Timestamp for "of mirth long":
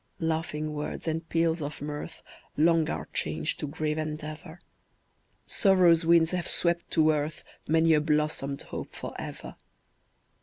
1.61-2.89